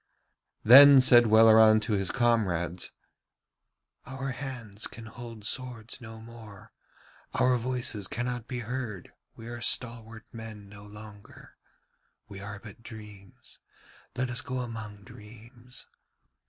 Then 0.63 0.99
said 0.99 1.27
Welleran 1.27 1.79
to 1.81 1.93
his 1.93 2.09
comrades: 2.09 2.91
'Our 4.07 4.29
hands 4.31 4.87
can 4.87 5.05
hold 5.05 5.45
swords 5.45 6.01
no 6.01 6.19
more, 6.19 6.73
our 7.35 7.55
voices 7.55 8.07
cannot 8.07 8.47
be 8.47 8.61
heard, 8.61 9.11
we 9.35 9.45
are 9.47 9.61
stalwart 9.61 10.25
men 10.33 10.67
no 10.67 10.87
longer. 10.87 11.55
We 12.27 12.39
are 12.39 12.57
but 12.59 12.81
dreams, 12.81 13.59
let 14.15 14.31
us 14.31 14.41
go 14.41 14.61
among 14.61 15.03
dreams. 15.03 15.85